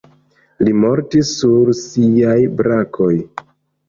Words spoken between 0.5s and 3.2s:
Li mortis sur ŝiaj brakoj.